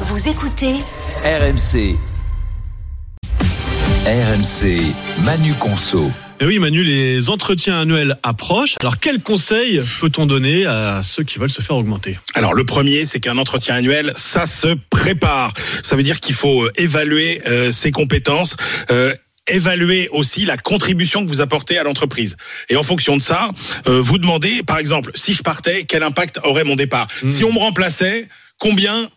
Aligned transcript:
Vous 0.00 0.28
écoutez 0.28 0.74
RMC. 1.24 1.96
RMC, 4.06 4.92
Manu 5.24 5.52
Conso. 5.54 6.10
Et 6.38 6.44
oui, 6.44 6.58
Manu, 6.58 6.84
les 6.84 7.30
entretiens 7.30 7.80
annuels 7.80 8.18
approchent. 8.22 8.74
Alors, 8.80 8.98
quels 8.98 9.22
conseils 9.22 9.80
peut-on 10.00 10.26
donner 10.26 10.66
à 10.66 11.00
ceux 11.02 11.24
qui 11.24 11.38
veulent 11.38 11.50
se 11.50 11.62
faire 11.62 11.76
augmenter? 11.76 12.18
Alors 12.34 12.52
le 12.52 12.64
premier, 12.66 13.06
c'est 13.06 13.20
qu'un 13.20 13.38
entretien 13.38 13.74
annuel, 13.74 14.12
ça 14.16 14.46
se 14.46 14.76
prépare. 14.90 15.52
Ça 15.82 15.96
veut 15.96 16.02
dire 16.02 16.20
qu'il 16.20 16.34
faut 16.34 16.64
euh, 16.64 16.70
évaluer 16.76 17.40
euh, 17.46 17.70
ses 17.70 17.90
compétences. 17.90 18.56
euh, 18.90 19.12
évaluer 19.48 20.08
aussi 20.10 20.44
la 20.44 20.56
contribution 20.56 21.24
que 21.24 21.28
vous 21.28 21.40
apportez 21.40 21.78
à 21.78 21.84
l'entreprise. 21.84 22.36
Et 22.68 22.74
en 22.74 22.82
fonction 22.82 23.16
de 23.16 23.22
ça, 23.22 23.50
euh, 23.86 24.00
vous 24.00 24.18
demandez, 24.18 24.64
par 24.64 24.78
exemple, 24.78 25.12
si 25.14 25.34
je 25.34 25.42
partais, 25.44 25.84
quel 25.84 26.02
impact 26.02 26.40
aurait 26.42 26.64
mon 26.64 26.74
départ? 26.74 27.06
Si 27.28 27.44
on 27.44 27.52
me 27.52 27.58
remplaçait, 27.60 28.26
combien 28.58 29.08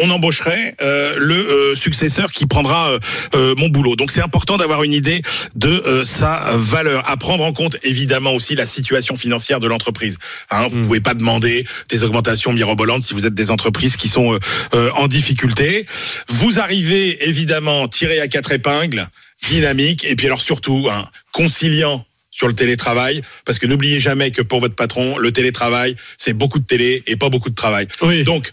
on 0.00 0.10
embaucherait 0.10 0.74
euh, 0.80 1.16
le 1.18 1.34
euh, 1.34 1.74
successeur 1.74 2.32
qui 2.32 2.46
prendra 2.46 2.90
euh, 2.90 2.98
euh, 3.34 3.54
mon 3.56 3.68
boulot. 3.68 3.94
Donc 3.96 4.10
c'est 4.10 4.22
important 4.22 4.56
d'avoir 4.56 4.82
une 4.82 4.92
idée 4.92 5.22
de 5.54 5.68
euh, 5.68 6.04
sa 6.04 6.50
valeur, 6.56 7.08
à 7.08 7.16
prendre 7.16 7.44
en 7.44 7.52
compte 7.52 7.76
évidemment 7.82 8.34
aussi 8.34 8.54
la 8.54 8.66
situation 8.66 9.16
financière 9.16 9.60
de 9.60 9.68
l'entreprise. 9.68 10.16
Hein, 10.50 10.66
vous 10.68 10.82
pouvez 10.82 11.00
pas 11.00 11.14
demander 11.14 11.64
des 11.90 12.02
augmentations 12.02 12.52
mirobolantes 12.52 13.02
si 13.02 13.14
vous 13.14 13.26
êtes 13.26 13.34
des 13.34 13.50
entreprises 13.50 13.96
qui 13.96 14.08
sont 14.08 14.34
euh, 14.34 14.38
euh, 14.74 14.90
en 14.96 15.06
difficulté. 15.06 15.86
Vous 16.28 16.58
arrivez 16.58 17.28
évidemment 17.28 17.86
tiré 17.86 18.20
à 18.20 18.26
quatre 18.26 18.52
épingles, 18.52 19.06
dynamique, 19.48 20.04
et 20.04 20.16
puis 20.16 20.26
alors 20.26 20.40
surtout 20.40 20.88
hein, 20.90 21.04
conciliant 21.32 22.04
sur 22.30 22.48
le 22.48 22.54
télétravail, 22.54 23.22
parce 23.44 23.60
que 23.60 23.66
n'oubliez 23.68 24.00
jamais 24.00 24.32
que 24.32 24.42
pour 24.42 24.58
votre 24.58 24.74
patron, 24.74 25.18
le 25.18 25.30
télétravail, 25.30 25.94
c'est 26.16 26.32
beaucoup 26.32 26.58
de 26.58 26.64
télé 26.64 27.00
et 27.06 27.14
pas 27.14 27.28
beaucoup 27.28 27.48
de 27.48 27.54
travail. 27.54 27.86
Oui. 28.02 28.24
Donc, 28.24 28.50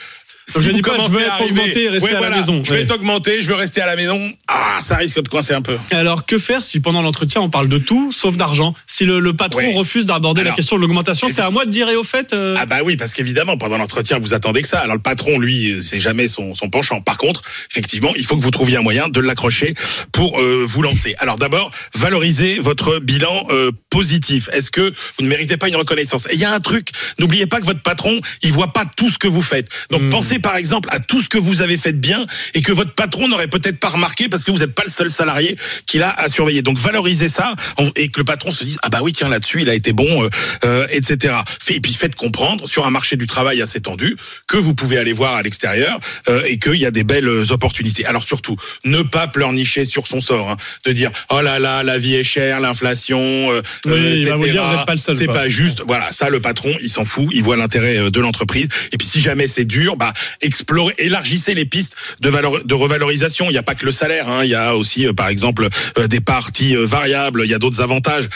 Donc, 0.54 0.64
je 0.64 0.72
dis 0.72 0.82
pas, 0.82 0.98
je 0.98 1.10
veux 1.12 1.22
être 1.22 1.42
augmenté 1.44 1.84
et 1.84 1.90
rester 1.90 2.10
Ouais, 2.10 2.16
à 2.16 2.30
la 2.30 2.38
maison. 2.38 2.62
Je 2.66 2.74
vais 2.74 2.80
Ouais. 2.82 2.86
t'augmenter, 2.88 3.42
je 3.42 3.48
veux 3.48 3.56
rester 3.56 3.82
à 3.82 3.86
la 3.86 3.96
maison. 3.96 4.32
Ah, 4.48 4.80
ça 4.82 4.96
risque 4.98 5.22
de 5.22 5.28
coincer 5.28 5.54
un 5.54 5.62
peu. 5.62 5.78
Alors, 5.92 6.26
que 6.26 6.38
faire 6.38 6.64
si 6.64 6.80
pendant 6.80 7.02
l'entretien, 7.02 7.42
on 7.42 7.50
parle 7.50 7.68
de 7.68 7.78
tout, 7.78 8.12
sauf 8.12 8.36
d'argent? 8.38 8.74
Si 8.88 9.06
le, 9.06 9.20
le 9.20 9.34
patron 9.34 9.60
Ouais. 9.60 9.74
refuse 9.76 10.06
d'aborder 10.06 10.44
la 10.44 10.52
question 10.52 10.76
de 10.78 10.82
l'augmentation, 10.82 11.28
c'est 11.34 11.42
à 11.42 11.50
moi 11.50 11.66
de 11.66 11.72
dire 11.72 11.90
et 11.90 11.96
au 11.96 12.04
fait 12.04 12.34
euh, 12.34 12.56
Ah 12.60 12.66
bah 12.66 12.78
oui, 12.84 12.98
parce 12.98 13.14
qu'évidemment, 13.14 13.58
pendant 13.58 13.78
l'entretien, 13.78 14.20
vous 14.20 14.34
attendez 14.34 14.62
que 14.62 14.68
ça. 14.68 14.80
Alors 14.80 14.96
le 14.96 15.02
patron, 15.02 15.40
lui, 15.40 15.82
c'est 15.82 16.00
jamais 16.00 16.28
son, 16.28 16.56
son 16.56 16.70
penchant. 16.70 17.02
Par 17.02 17.18
contre, 17.18 17.42
effectivement, 17.72 18.14
il 18.16 18.26
faut 18.26 18.36
que 18.36 18.42
vous 18.42 18.52
trouviez 18.52 18.78
un 18.78 18.82
moyen 18.82 19.10
de 19.10 19.20
l'accrocher 19.20 19.74
pour 20.12 20.40
euh, 20.40 20.64
vous 20.68 20.82
lancer. 20.82 21.16
Alors 21.20 21.38
d'abord, 21.38 21.72
valorisez 21.96 22.60
votre 22.60 23.00
bilan 23.00 23.46
euh, 23.52 23.72
positif. 23.90 24.50
Est-ce 24.54 24.72
que 24.72 24.92
vous 25.18 25.24
ne 25.24 25.28
méritez 25.28 25.58
pas 25.58 25.68
une 25.68 25.76
reconnaissance? 25.76 26.28
Et 26.32 26.34
il 26.36 26.40
y 26.40 26.46
a 26.46 26.54
un 26.54 26.60
truc, 26.60 26.90
n'oubliez 27.20 27.46
pas 27.48 27.60
que 27.60 27.66
votre 27.66 27.82
patron, 27.82 28.20
il 28.42 28.52
voit 28.52 28.74
pas 28.74 28.86
tout 28.96 29.10
ce 29.10 29.18
que 29.18 29.28
vous 29.28 29.42
faites. 29.42 29.70
Donc 29.90 30.02
Mm. 30.02 30.10
pensez 30.10 30.40
par 30.42 30.56
exemple 30.56 30.90
à 30.92 31.00
tout 31.00 31.22
ce 31.22 31.30
que 31.30 31.38
vous 31.38 31.62
avez 31.62 31.78
fait 31.78 31.94
de 31.94 31.98
bien 31.98 32.26
et 32.54 32.62
que 32.62 32.72
votre 32.72 32.94
patron 32.94 33.28
n'aurait 33.28 33.48
peut-être 33.48 33.80
pas 33.80 33.90
remarqué 33.90 34.30
parce 34.30 34.44
que 34.44 34.52
vous 34.52 34.60
n'êtes 34.60 34.74
pas 34.74 34.84
le 34.86 34.92
seul 34.92 35.10
salarié 35.10 35.58
qu'il 35.86 36.04
a 36.04 36.10
à 36.12 36.28
surveiller. 36.28 36.62
Donc 36.62 36.78
valorisez 36.78 37.30
ça 37.30 37.54
et 37.96 38.10
que 38.10 38.20
le 38.20 38.26
patron 38.26 38.52
se 38.52 38.64
dise 38.64 38.78
ah 38.84 38.90
bah 38.90 39.00
oui 39.02 39.14
tiens 39.14 39.30
là-dessus 39.30 39.62
il 39.62 39.70
a 39.70 39.76
été 39.76 39.94
bon, 39.94 40.24
euh, 40.24 40.30
euh, 40.66 40.88
etc. 40.92 41.36
Et 41.70 41.80
puis 41.80 41.94
faites 41.94 42.16
comprendre 42.16 42.68
sur 42.68 42.86
un 42.86 42.92
marché 42.92 43.16
du 43.16 43.28
travail 43.28 43.62
assez 43.62 43.80
tendu 43.80 44.18
que 44.48 44.58
vous 44.58 44.74
pouvez 44.74 44.98
aller 44.98 45.14
voir 45.14 45.36
à 45.36 45.42
l'extérieur 45.42 46.00
euh, 46.28 46.44
et 46.46 46.58
qu'il 46.58 46.76
y 46.76 46.86
a 46.86 46.92
des 46.92 47.04
belles 47.04 47.28
euh, 47.28 47.52
opportunités. 47.52 48.06
Alors 48.06 48.24
surtout 48.24 48.56
ne 48.84 49.02
pas 49.02 49.28
pleurnicher 49.28 49.86
sur 49.86 50.08
son 50.08 50.20
sort, 50.20 50.50
hein, 50.50 50.58
de 50.86 50.92
dire 50.92 51.12
oh 51.30 51.42
là 51.42 51.60
là 51.60 51.84
la 51.84 51.98
vie 51.98 52.16
est 52.16 52.24
chère, 52.24 52.60
l'inflation, 52.60 53.20
euh, 53.20 53.62
Oui, 53.86 54.20
il 54.20 54.28
va 54.28 54.36
vous 54.36 54.44
etc.. 54.44 54.52
dire, 54.52 54.64
vous 54.64 54.80
êtes 54.80 54.86
pas 54.86 54.92
le 54.94 54.98
seul, 54.98 55.16
C'est 55.16 55.26
quoi. 55.26 55.36
pas 55.36 55.50
juste. 55.50 55.82
Voilà, 55.86 56.12
ça 56.12 56.30
le 56.30 56.40
patron 56.40 56.74
il 56.82 56.90
s'en 56.90 57.06
fout, 57.06 57.28
il 57.32 57.44
voit 57.44 57.58
l'intérêt 57.58 58.12
de 58.12 58.20
l'entreprise. 58.20 58.68
Et 58.92 58.98
puis 58.98 59.08
si 59.08 59.22
jamais 59.22 59.48
c'est 59.48 59.66
dur, 59.66 59.96
bah 59.96 60.14
explorez, 60.42 60.94
élargissez 60.98 61.54
les 61.54 61.66
pistes 61.66 61.96
de 62.20 62.30
valeur, 62.30 62.64
de 62.64 62.74
revalorisation. 62.74 63.46
Il 63.50 63.54
n'y 63.54 63.58
a 63.58 63.64
pas 63.64 63.76
que 63.76 63.86
le 63.86 63.92
salaire, 63.92 64.28
hein. 64.30 64.44
il 64.44 64.50
y 64.50 64.56
a 64.56 64.76
aussi 64.76 65.08
euh, 65.08 65.14
par 65.14 65.28
exemple 65.28 65.68
euh, 65.98 66.08
des 66.08 66.22
parties 66.22 66.76
euh, 66.76 66.86
variables. 66.86 67.42
Il 67.44 67.52
y 67.52 67.54
a 67.54 67.60
d'autres 67.60 67.82
avantages 67.82 68.30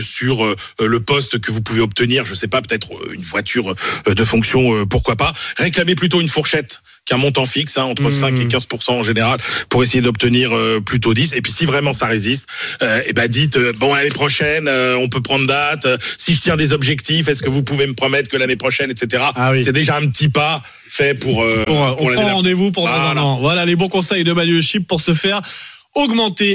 sur 0.00 0.54
le 0.80 1.00
poste 1.00 1.40
que 1.40 1.50
vous 1.50 1.62
pouvez 1.62 1.80
obtenir. 1.80 2.24
Je 2.24 2.34
sais 2.34 2.48
pas, 2.48 2.60
peut-être 2.62 2.90
une 3.12 3.22
voiture 3.22 3.74
de 4.06 4.24
fonction, 4.24 4.86
pourquoi 4.86 5.16
pas. 5.16 5.32
Réclamez 5.56 5.94
plutôt 5.94 6.20
une 6.20 6.28
fourchette 6.28 6.82
qu'un 7.04 7.16
montant 7.16 7.46
fixe, 7.46 7.78
hein, 7.78 7.84
entre 7.84 8.02
Mmh. 8.02 8.12
5 8.12 8.38
et 8.40 8.44
15% 8.46 8.90
en 8.92 9.02
général, 9.02 9.38
pour 9.68 9.82
essayer 9.82 10.00
d'obtenir 10.02 10.54
euh, 10.56 10.80
plutôt 10.80 11.14
10. 11.14 11.32
Et 11.34 11.42
puis 11.42 11.50
si 11.52 11.64
vraiment 11.66 11.92
ça 11.92 12.06
résiste, 12.06 12.46
euh, 12.82 13.00
et 13.06 13.12
ben 13.12 13.26
dites 13.28 13.56
euh, 13.56 13.72
bon 13.76 13.94
l'année 13.94 14.08
prochaine, 14.10 14.68
on 14.68 15.08
peut 15.08 15.20
prendre 15.20 15.46
date. 15.46 15.86
Si 16.16 16.34
je 16.34 16.40
tiens 16.40 16.56
des 16.56 16.72
objectifs, 16.72 17.28
est-ce 17.28 17.42
que 17.42 17.50
vous 17.50 17.62
pouvez 17.62 17.86
me 17.86 17.94
promettre 17.94 18.28
que 18.28 18.36
l'année 18.36 18.56
prochaine, 18.56 18.90
etc. 18.90 19.24
Ah 19.34 19.50
oui. 19.52 19.62
C'est 19.62 19.72
déjà 19.72 19.96
un 19.96 20.06
petit 20.06 20.28
pas 20.28 20.62
fait 20.88 21.14
pour. 21.14 21.38
on 21.68 21.94
prend 21.94 22.28
rendez-vous 22.34 22.70
pour 22.72 22.86
dans 22.86 22.92
un 22.94 22.98
Voilà. 22.98 23.22
an. 23.24 23.38
Voilà 23.40 23.64
les 23.66 23.76
bons 23.76 23.88
conseils 23.88 24.24
de 24.24 24.32
Manu 24.32 24.62
Chip 24.62 24.86
pour 24.86 25.00
se 25.00 25.12
faire 25.14 25.40
augmenter. 25.94 26.50